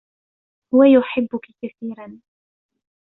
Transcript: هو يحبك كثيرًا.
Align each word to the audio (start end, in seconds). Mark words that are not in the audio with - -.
هو 0.73 0.83
يحبك 0.83 1.45
كثيرًا. 1.61 2.21